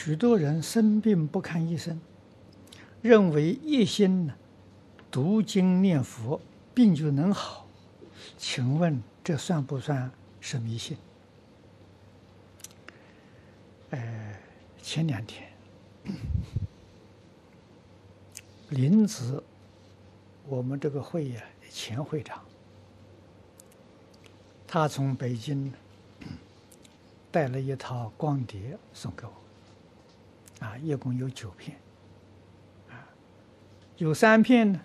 [0.00, 2.00] 许多人生病不看医生，
[3.02, 4.34] 认为一心呢
[5.10, 6.40] 读经念佛，
[6.72, 7.66] 病就能好。
[8.36, 10.08] 请问这算不算
[10.40, 10.96] 是迷信？
[13.90, 14.38] 呃，
[14.80, 15.48] 前两天，
[18.68, 19.42] 林子，
[20.46, 22.44] 我们这个会呀前会长，
[24.64, 25.72] 他从北京
[27.32, 29.32] 带了一套光碟送给我。
[30.60, 31.78] 啊，一共有九片，
[32.88, 33.06] 啊，
[33.96, 34.80] 有三片呢，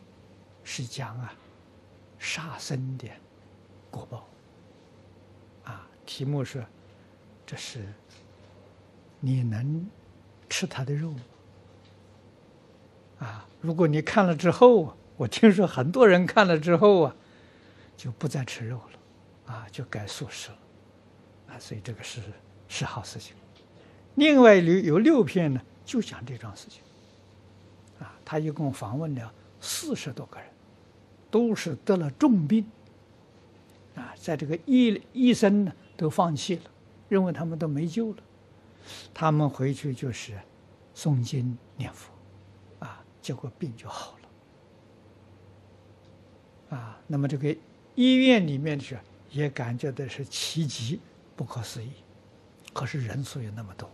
[0.64, 1.34] 是讲啊
[2.20, 3.10] 杀生的
[3.90, 4.30] 果报，
[5.64, 6.64] 啊，题目是，
[7.46, 7.86] 这是
[9.20, 9.90] 你能
[10.48, 11.22] 吃他的肉吗？
[13.20, 17.16] 啊，如果你看了之后，我听说很多人看了之后啊，
[17.98, 20.58] 就不再吃肉了，啊，就改素食了，
[21.48, 22.22] 啊，所以这个是
[22.68, 23.36] 是好事情。
[24.16, 26.82] 另外有有六片呢，就讲这桩事情。
[28.00, 30.48] 啊，他一共访问了四十多个人，
[31.32, 32.66] 都是得了重病。
[33.96, 36.64] 啊，在这个医医生呢都放弃了，
[37.10, 38.18] 认为他们都没救了。
[39.14, 40.38] 他们回去就是
[40.96, 42.12] 诵经念佛，
[42.80, 44.18] 啊，结果病就好
[46.70, 46.78] 了。
[46.78, 47.56] 啊，那么这个
[47.96, 48.98] 医院里面是
[49.32, 51.00] 也感觉的是奇迹，
[51.36, 51.90] 不可思议。
[52.74, 53.90] 可是人数有那么多。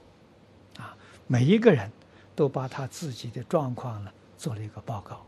[1.31, 1.91] 每一个人
[2.35, 5.23] 都把他自己的状况呢做了一个报告，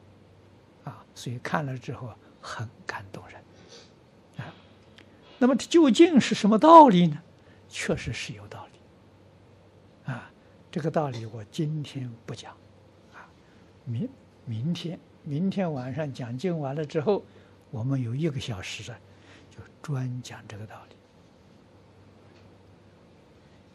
[0.83, 3.39] 啊，所以看了之后很感动人，
[4.43, 4.51] 啊，
[5.37, 7.21] 那么究竟是什么道理呢？
[7.69, 10.31] 确实是有道理，啊，
[10.71, 12.57] 这个道理我今天不讲，
[13.13, 13.29] 啊，
[13.85, 14.09] 明
[14.43, 17.23] 明天明天晚上讲经完了之后，
[17.69, 18.99] 我们有一个小时啊，
[19.51, 20.81] 就专讲这个道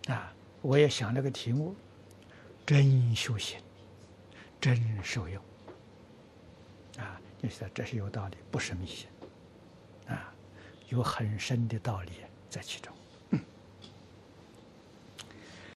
[0.08, 1.72] 理，啊，我也想了个题目。
[2.66, 3.60] 真修行，
[4.60, 5.40] 真受用，
[6.98, 7.20] 啊！
[7.40, 9.06] 你说这是有道理，不是迷信，
[10.08, 10.34] 啊，
[10.88, 12.10] 有很深的道理
[12.50, 12.92] 在其中。